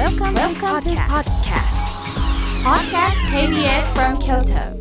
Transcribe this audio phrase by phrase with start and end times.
[0.00, 1.76] Welcome, Welcome to podcast.
[2.64, 4.74] Podcast KBS from Kyoto.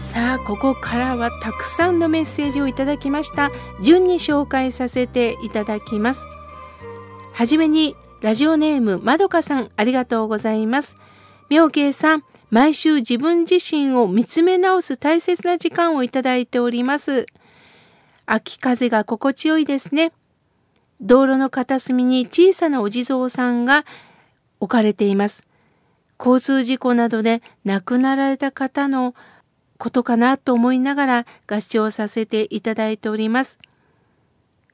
[0.00, 3.50] さあここからはたくさんのメッセージをいただきました。
[3.82, 6.24] 順に紹介させていただきます。
[7.32, 10.94] はじめにラジオネームまどかさんありがとうございます。
[11.48, 17.26] 妙慶さん毎週自分自身を見つめ直す大切な時間をいただいております。
[18.24, 20.12] 秋風が心地よいですね
[21.00, 23.84] 道路の片隅に小さなお地蔵さんが
[24.60, 25.46] 置かれています
[26.18, 29.14] 交通事故などで亡くなられた方の
[29.80, 33.58] ことかなと思いながら合唱させていただいております。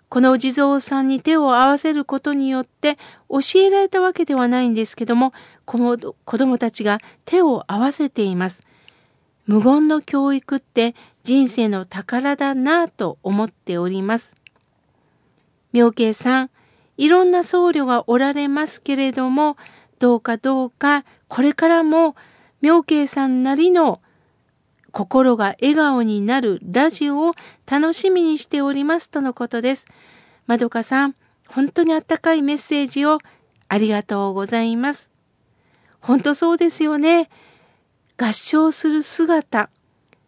[0.09, 2.97] このお地蔵さんに手を合わせることによって
[3.29, 5.33] 教えられたわけではないんですけども
[5.65, 5.77] 子
[6.25, 8.65] 供たちが手を合わせています。
[9.47, 14.35] 無言の教育って人生の宝だなぁと思っております。
[15.77, 16.51] 妙慶さん、
[16.97, 19.59] いろんな僧侶がおられますけれども、
[19.99, 22.17] どうかどうかこれからも
[22.63, 24.01] 妙慶さんなりの
[24.91, 27.33] 心が笑顔になるラジオを
[27.71, 29.87] 楽しみにしておりますとのことです。
[30.47, 31.15] まどかさん、
[31.47, 33.19] 本当にあったかいメッセージを
[33.69, 35.11] ありがとうございます。
[36.01, 37.29] 本当そうですよね。
[38.17, 39.69] 合唱する姿。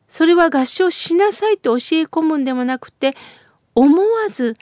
[0.08, 3.16] それは合唱しなさいと教え込むんでもなくて、
[3.74, 4.58] 思わず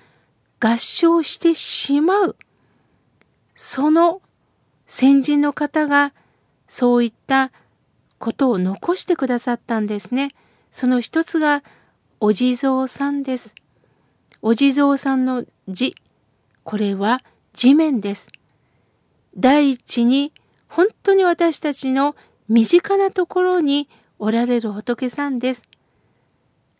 [0.61, 2.37] 合唱してしまう。
[3.55, 4.21] その
[4.87, 6.13] 先人の方が
[6.69, 7.51] そういった
[8.19, 10.35] ことを残してくださったんですね。
[10.71, 11.63] その一つが
[12.21, 13.55] お地蔵さんです。
[14.43, 15.95] お地蔵さんの字、
[16.65, 18.29] これは地面です。
[19.37, 20.33] 第一に
[20.69, 22.17] 本当に私たちの
[22.49, 25.65] 身近なところにおられる仏さんです。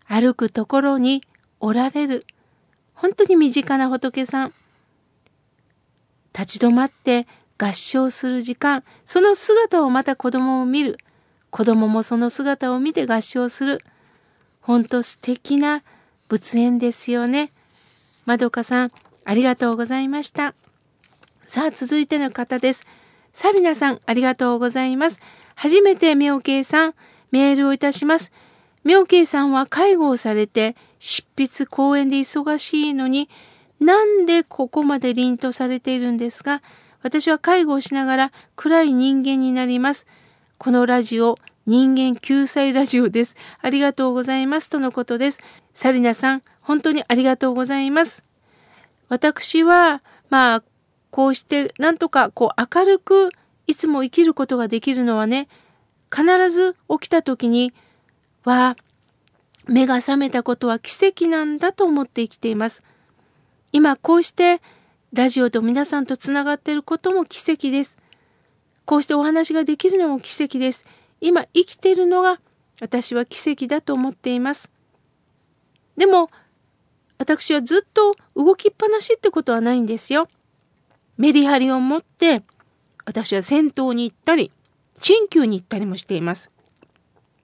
[0.05, 1.23] 歩くところに
[1.61, 2.27] おられる
[2.97, 4.55] 本当に身近な仏さん。
[6.37, 7.27] 立ち止まって
[7.59, 10.99] 合唱する時間、その姿をまた子供を見る。
[11.51, 13.83] 子供もその姿を見て合唱する。
[14.61, 15.83] ほんと素敵な
[16.29, 17.51] 仏縁ですよね。
[18.25, 18.93] まどかさん、
[19.25, 20.55] ありがとうございました。
[21.47, 22.85] さあ、続いての方です。
[23.33, 25.21] サリナさん、ありがとうございます。
[25.55, 26.95] 初めて妙慶さん、
[27.31, 28.33] メールをいたします。
[28.87, 33.29] 妙慶さんは介護をされて、執筆講演で忙しいのに、
[33.81, 36.63] なんでここまで凛とされているんですが、
[37.03, 40.07] 私は介護をしながら暗い人間になります。
[40.57, 41.37] このラジオ、
[41.67, 43.35] 人間救済ラジオです。
[43.61, 44.71] ありがとうございます。
[44.71, 45.41] とのことです。
[45.75, 48.23] サリナさん、本当にありがとうございます。
[49.09, 50.63] 私は、まあ、
[51.11, 53.31] こうしてなんとかこう明るく
[53.67, 55.49] いつも生きることができるのはね、
[56.15, 57.75] 必ず起きた時に、
[58.47, 58.77] わあ、
[59.67, 62.85] 目が覚めたことは奇跡なんだと思って生きています。
[63.73, 64.63] 今こうして
[65.13, 67.99] ラジオと皆さんとつながっていることも奇跡です。
[68.85, 70.87] こうしてお話ができるのも奇跡です。
[71.21, 72.39] 今生きているのが
[72.81, 74.71] 私は奇跡だと思っています。
[75.97, 76.31] でも
[77.19, 80.29] 私はずっと動きっぱなしってことはないんですよ。
[81.19, 82.45] メリハリを持って
[83.05, 84.53] 私は銭湯に行ったり
[85.01, 86.53] 鍼灸に行ったりもしています。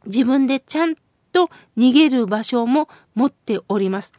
[0.07, 0.97] 自分でちゃん
[1.33, 4.13] と逃げる場所も持っております。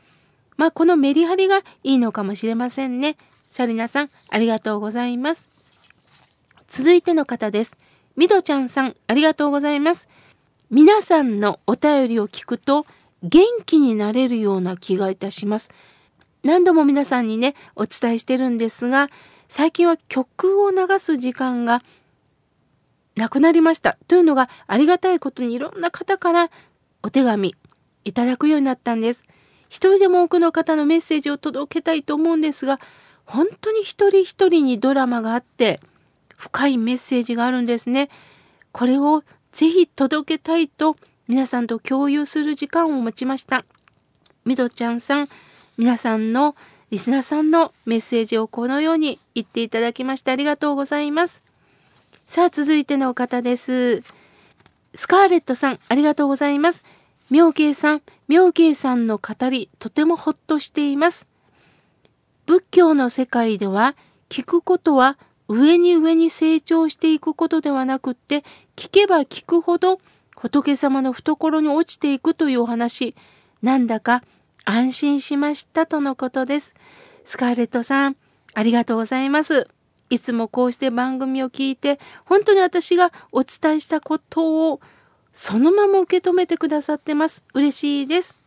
[0.57, 3.17] まあこのメリハリがいいのかもしれませんね。
[3.47, 5.49] サリナさんありがとうございます。
[6.67, 7.77] 続いての方です。
[8.15, 10.07] みどちゃんさん、ありがとうございます。
[10.69, 12.85] 皆さんのお便りを聞くと
[13.21, 15.69] 元気になれるような気がいたします。
[16.43, 19.09] 何度も皆さんにね、お伝えしてるんですが、
[19.47, 21.83] 最近は曲を流す時間が
[23.15, 23.97] なくなりました。
[24.07, 26.49] というのがありがたいことにいろんな方から
[27.01, 27.55] お手紙
[28.05, 29.23] いただくようになったんです。
[29.69, 32.79] 一人でも多くの方のメッセージを届けたいと思うんですが、
[33.25, 35.79] 本当に一人一人にドラマがあって、
[36.35, 38.09] 深いメッセージがあるんですね。
[38.71, 40.97] これをぜひ届けたいと
[41.27, 43.65] 皆さんと共有する時間を持ちました。
[44.45, 45.29] みどちゃんさん、
[45.77, 46.55] 皆さんの
[46.91, 51.41] リスナーさんのメッセージをこのように言っていただきましてありがとうございます。
[52.25, 54.01] さあ続いての方です。
[54.95, 56.83] スカーレットさん、ありがとうございます。
[57.29, 61.27] 妙慶さん、妙慶さんの語り、とてもほっとしています。
[62.45, 63.95] 仏教の世界では、
[64.29, 65.17] 聞くことは
[65.47, 68.43] 上に上に成長していくことではなくって、
[68.75, 69.99] 聞けば聞くほど
[70.35, 73.15] 仏様の懐に落ちていくというお話、
[73.61, 74.23] なんだか
[74.65, 76.73] 安心しましたとのことです。
[77.25, 78.15] スカーレットさん、
[78.53, 79.67] ありがとうございます。
[80.09, 84.81] いつもこうして番組を聞いて、本当に私がお伝えしたことを
[85.31, 87.43] そのまま受け止めてくださってます。
[87.53, 88.37] 嬉しいです。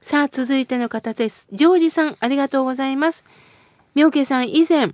[0.00, 1.48] さあ、続いての方です。
[1.52, 3.24] ジョージさん、ありがとうございます。
[3.94, 4.92] 妙慶さん以前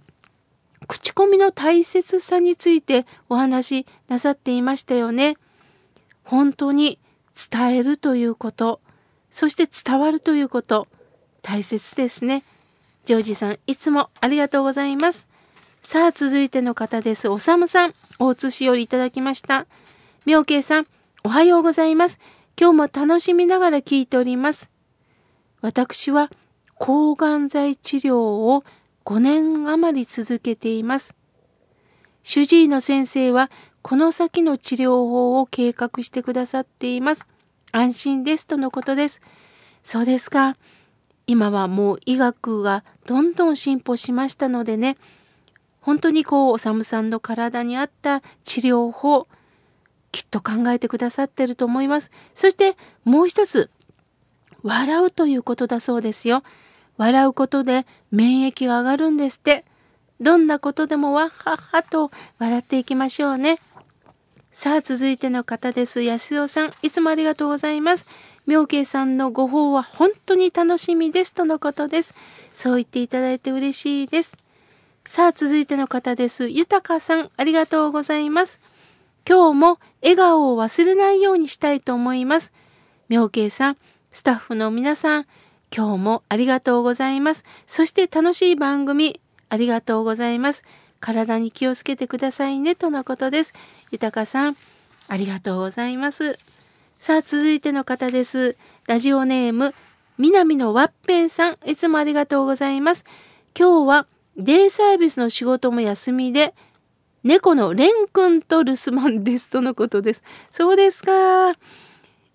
[0.86, 5.36] 口コミの大切さについてお話しなさっていましたよね。
[6.22, 6.98] 本当に
[7.50, 8.80] 伝えるということ
[9.30, 10.86] そして伝わるということ
[11.42, 12.44] 大切ですね。
[13.04, 15.26] ジョージさんいつもありがとうございます。
[15.82, 17.29] さあ続いての方です。
[17.29, 19.67] おさむさん大津市よりいただきました。
[20.25, 20.87] 妙慶さん
[21.25, 22.20] おはようございます。
[22.58, 24.70] 今日も楽しみながら聞いております。
[25.61, 26.31] 私は
[26.76, 28.64] 抗がん剤治療を
[29.05, 31.14] 5年余り続けています。
[32.23, 33.50] 主治医の先生は
[33.82, 37.26] この先の治療法を計画してくださっています。
[37.73, 39.20] 安心ですとのことです。
[39.82, 40.56] そうですか。
[41.26, 44.96] 今はもう医学がどんどん進歩しましたのでね、
[45.82, 49.29] 本当にこう、おさむさんの体に合った治療法、
[50.12, 52.11] きっと考えてくださってると思います。
[52.34, 53.70] そしてもう一つ、
[54.62, 56.43] 笑うということだそうですよ。
[56.96, 59.64] 笑うことで免疫が上がるんですって。
[60.20, 63.58] どんなことでもわっはっはと笑っていきましょうね。
[64.52, 66.02] さあ続いての方です。
[66.02, 68.06] 安尾さん、いつもありがとうございます。
[68.46, 72.14] 妙慶さんのご報は本当に楽しみですとのことです。
[72.55, 74.42] そう言っていただいて嬉しいです。
[75.06, 76.49] さあ続いての方です。
[76.49, 78.60] 豊さん、ありがとうございます。
[79.28, 82.52] 今日も笑顔を忘れないようにしたいと思います。
[83.08, 83.76] 妙慶さん、
[84.10, 85.26] スタッフの皆さん、
[85.75, 87.44] 今日もありがとうございます。
[87.66, 90.64] そして楽しい番組、ありがとうございます。
[90.99, 93.52] 体に気をつけてくださいね、とのことです。
[93.90, 94.56] 豊さん、
[95.08, 96.38] ありがとうございます。
[96.98, 98.56] さあ、続いての方です。
[98.87, 99.75] ラジオネーム、
[100.16, 103.05] 南のワッペンさん、いつもありがとうございます。
[103.58, 104.06] 今日は
[104.37, 106.55] デイサービスの仕事も休みで、
[107.23, 110.23] 猫のレン君と留守番ですとのことです。
[110.50, 111.52] そうですか。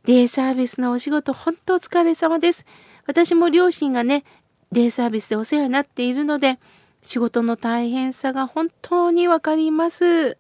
[0.05, 2.65] デイサービスのお仕事、本当お疲れ様です。
[3.05, 4.23] 私も両親がね、
[4.71, 6.59] デイサービスでお世話になっているので、
[7.01, 10.38] 仕事の大変さが本当にわかります。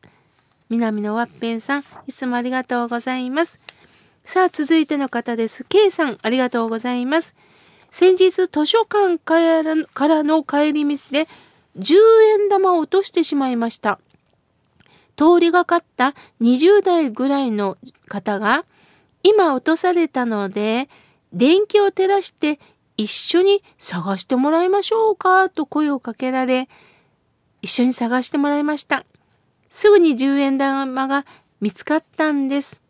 [0.69, 3.59] 南のワッペンさん、いつもありがとうございます。
[4.23, 5.65] さあ、続いての方です。
[5.65, 7.35] K さん、ありがとうございます。
[7.89, 11.27] 先日、図書館からの帰り道で、
[11.77, 11.95] 10
[12.41, 13.99] 円玉を落としてしまいました。
[15.15, 17.77] 通りがかった20代ぐらいの
[18.07, 18.65] 方が、
[19.23, 20.89] 今落とされたので、
[21.33, 22.59] 電気を照らして
[22.95, 26.69] 一緒に探してもらいましょうかと声をかけられ、
[27.61, 29.05] 一緒に探してもらいました。
[29.69, 31.25] すぐに10円玉が
[31.59, 32.81] 見つかったんです。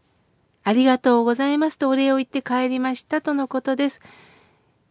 [0.63, 4.01] ありがとうございますとお礼を言って帰りましたとのことです。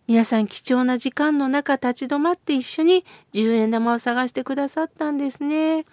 [0.07, 5.85] 皆さん貴重な時間の中立ち止まって一緒に10円玉を探してくださったんですね。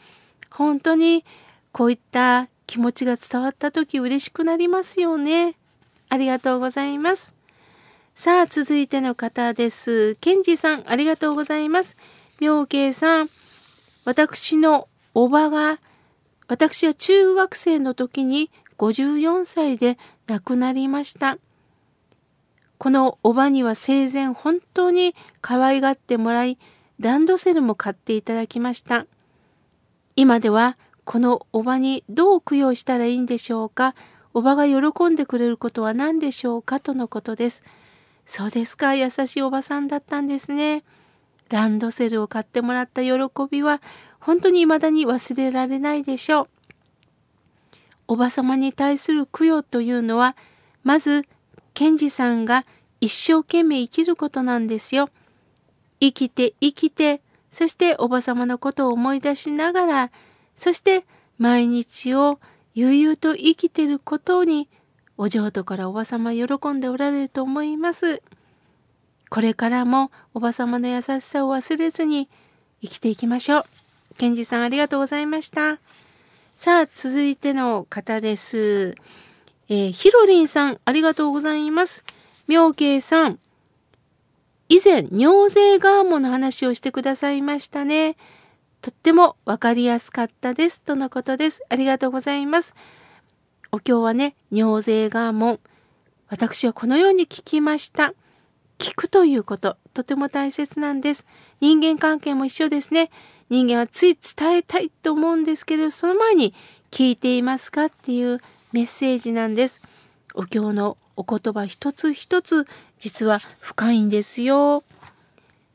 [0.52, 1.26] 本当に
[1.72, 5.56] こういった気持ちが伝わった時嬉しくなりますよね。
[6.10, 7.34] ありがとうございます。
[8.14, 10.16] さあ、続いての方です。
[10.22, 11.98] ケンジさん、ありがとうございます。
[12.40, 13.30] 妙慶さん、
[14.06, 15.80] 私のおばが、
[16.48, 21.40] 私は中学生の時に54歳で亡くなりました。
[22.84, 26.58] このおばには生前本当に可愛がってもらい、
[27.00, 29.06] ランドセルも買っていただきました。
[30.18, 33.96] 今ではこのおばにどう供養したらいいんでしょうか？
[34.34, 37.64] おばが喜んでくれることは何でしょうかとのことです。
[38.26, 40.84] そうですか、優しいおばさんだったんですね。
[41.48, 43.12] ランドセルを買ってもらった喜
[43.50, 43.82] びは
[44.20, 46.48] 本当に未だに忘れられないでしょう。
[48.10, 50.36] おばさまに対する供養というのは、
[50.84, 51.26] まず、
[51.74, 52.66] 賢治さんが
[53.02, 55.10] 一生懸命生きることなんですよ。
[56.00, 60.12] 生きて生きて、そしておばさまのことを思い出しながら、
[60.56, 61.06] そして
[61.38, 62.40] 毎日を
[62.74, 64.70] 悠々と生きてることに、
[65.18, 68.22] お浄土からおばさま喜んでおられると思います。
[69.30, 72.30] これからもおばさまの優しさを忘れずに
[72.82, 73.64] 生きていきましょう。
[74.18, 75.80] 賢治さんありがとうございました。
[76.58, 78.96] さあ、続いての方です。
[79.70, 82.04] えー、ひろりんさん、ありがとうございます。
[82.48, 83.40] 妙慶さん、
[84.70, 88.16] 以前、尿税ガーモの話をしてくださいましたね。
[88.82, 90.82] とってもわかりやすかったです。
[90.82, 91.62] とのことです。
[91.70, 92.74] ありがとうございます。
[93.72, 95.60] お経はね、尿税ガーモン。
[96.28, 98.14] 私はこのように聞きました。
[98.80, 101.26] 聞くということ、とても大切なんです。
[101.62, 103.12] 人間関係も一緒ですね。
[103.50, 106.54] 人間はつい伝えたいと思うんですけど、その前に
[106.90, 108.42] 聞いていますかっていう
[108.74, 109.82] メッセージなんです。
[110.34, 112.66] お経のお言葉一つ一つ
[112.98, 114.84] 実は深いんですよ。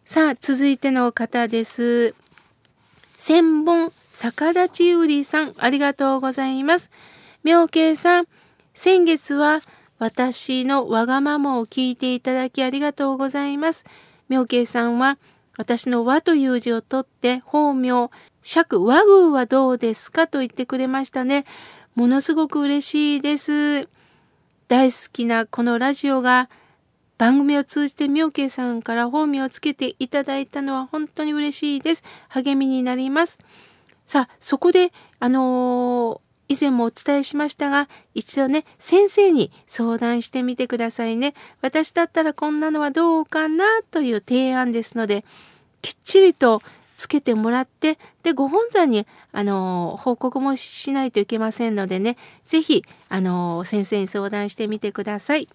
[0.04, 2.14] さあ続いての方です。
[3.16, 6.90] 千本逆立ち売りさんありがとうございます。
[7.44, 8.28] 妙慶さん
[8.74, 9.60] 先月は
[10.00, 13.84] 私のわがままを聞いていただきありがとうございます。
[14.28, 15.18] 妙慶さんは
[15.56, 18.10] 私の和という字を取って法名、
[18.42, 21.44] 釈和宮はどうですかと言ってくれましたね。
[21.98, 23.88] ものすごく嬉しいです。
[24.68, 26.48] 大好きなこのラジオが
[27.18, 32.04] 番組を通じて妙慶さんから本名をつけていただいたのは本当に嬉しいです。
[32.28, 33.40] 励みになります。
[34.06, 41.34] さあ、そこで、あのー、以前もお伝えしましたが、一度ね、先生に相談してみてくださいね。
[41.62, 45.24] 私だったらこんなのはどうかなという提案ですので、
[45.82, 46.62] きっちりと
[46.98, 55.48] つけてもらって、で、ご本山に、あの、報告もしないといけませんのでね、是非あの、先生に相談してみてください。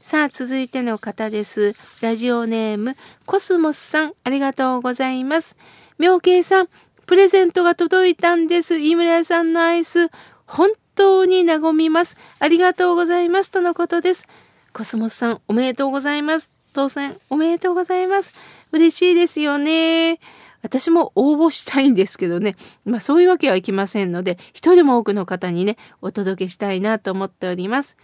[0.00, 1.76] さあ、続いての方です。
[2.00, 2.96] ラジオネーム、
[3.26, 5.56] コスモスさん、ありがとうございます。
[5.98, 6.68] 妙慶さん、
[7.06, 8.78] プレゼントが届いたんです。
[8.78, 10.10] 井村さんのアイス、
[10.46, 12.16] 本当に和みます。
[12.40, 13.52] ありがとうございます。
[13.52, 14.26] とのことです。
[14.72, 16.50] コスモスさん、おめでとうございます。
[16.72, 18.32] 当選、おめでとうございます。
[18.72, 20.18] 嬉しいですよね。
[20.62, 22.56] 私も応募したいんですけどね。
[22.84, 27.96] まあそういうわけはいきませんので、一人でも多くの方にね、お届けしたいなと思っております。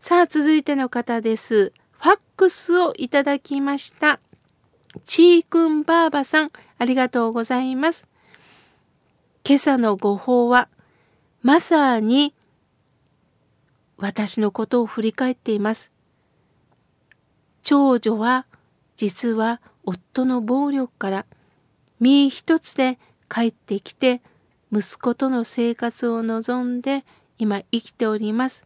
[0.00, 1.72] さあ、続いての方です。
[1.92, 4.20] ファックスをいただきました。
[5.04, 8.06] ちーくんばあばさん、ありがとうございます。
[9.46, 10.68] 今朝のご法は、
[11.42, 12.34] まさに
[13.98, 15.92] 私のことを振り返っています。
[17.62, 18.46] 長女は
[18.96, 21.26] 実は夫の暴力から
[22.00, 22.98] 身一つで
[23.28, 24.20] 帰ってきて
[24.72, 27.04] 息子との生活を望んで
[27.38, 28.64] 今生きております。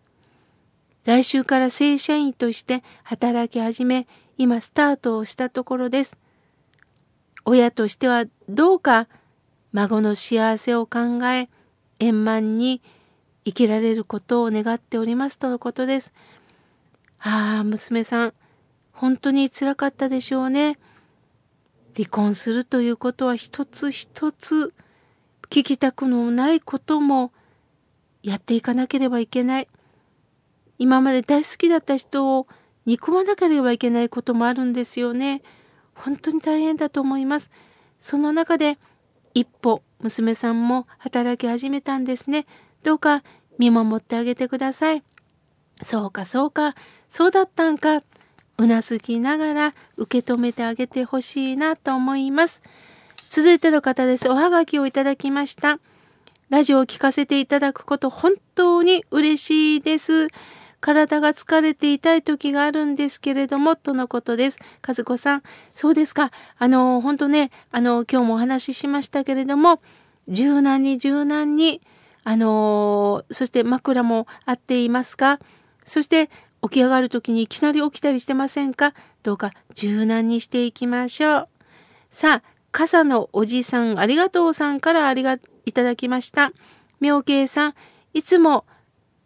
[1.05, 4.07] 来週から正社員として働き始め
[4.37, 6.17] 今スタートをしたところです。
[7.45, 9.09] 親としてはどうか
[9.73, 11.49] 孫の幸せを考え
[12.01, 12.83] 円満に
[13.45, 16.13] 生きられることを願っておりますとのことです。
[17.19, 18.35] ああ娘さん
[18.93, 20.79] 本当につらかったでしょうね。
[21.97, 24.73] 離婚するということは一つ一つ
[25.51, 27.33] 聞きたくのないことも
[28.23, 29.69] やっていかなければいけない。
[30.79, 32.47] 今まで大好きだった人を
[32.87, 35.43] 憎まなければいけないこともあるんですよね。
[35.95, 37.51] 本当に大変だと思います。
[37.99, 38.79] その中で
[39.35, 42.47] 一歩娘さんも働き始めたんですね。
[42.83, 43.23] どうか
[43.59, 45.03] 見守ってあげてください。
[45.83, 46.75] そうかそうか、
[47.09, 48.03] そうだったんか。
[48.61, 52.61] うなずきながら受け止めてあげてほしいなと思います。
[53.31, 54.29] 続いての方です。
[54.29, 55.79] おはがきをいただきました。
[56.51, 60.29] ラジオを聞かせていただくこと本当に嬉しいです。
[60.79, 64.59] 体が疲れて痛い時があるんですけれども、とのことです。
[64.87, 66.31] 和子さん、そうですか。
[66.59, 69.81] あの、本当ね、あの、今日もお話ししましたけれども、
[70.29, 71.81] 柔軟に柔軟に、
[72.25, 75.39] あの、そして枕も合っていますか？
[75.83, 76.29] そして
[76.63, 78.95] 起き上がる時にいきなり起きたりしてませんか？
[79.23, 81.49] どうか柔軟にしていきましょう。
[82.11, 86.53] さあ、傘のおじさんありがとうさんからありがいただきました。
[87.01, 87.75] 妙慶さん、
[88.15, 88.65] いつも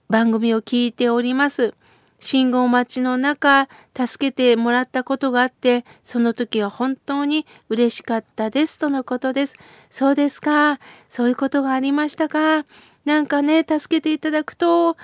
[0.08, 1.74] 番組を聞いております。
[2.20, 8.78] 信号待ちの中、助けてもらったことがあって、その時は本当に嬉しかったです。
[8.78, 9.56] とのことです。
[9.90, 10.78] そうですか。
[11.10, 12.64] そういうことがありましたか。
[13.04, 14.96] なんかね、助けていただくと、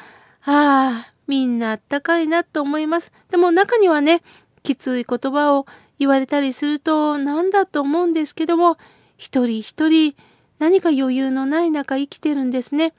[1.71, 3.12] あったかいなと思います。
[3.31, 4.23] でも中にはね、
[4.62, 5.67] きつい言葉を
[5.99, 8.79] 言われたりするとなんだと思うんですけども、
[9.17, 10.15] 一人一人
[10.59, 12.95] 何か余裕のない中生きてるんですね。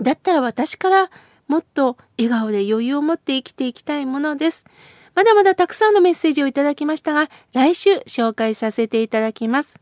[0.00, 1.10] だったら私から
[1.48, 4.64] もっと笑顔で余裕を持って生きていきたいものです。
[5.14, 9.81] まだまだたくさんのメッセージをいただきましたが、来週紹介させていただきます。